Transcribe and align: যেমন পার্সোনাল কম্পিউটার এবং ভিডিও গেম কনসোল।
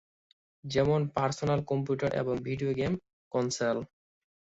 যেমন 0.63 0.99
পার্সোনাল 1.15 1.59
কম্পিউটার 1.69 2.11
এবং 2.21 2.35
ভিডিও 2.47 2.71
গেম 2.79 2.93
কনসোল। 3.31 3.77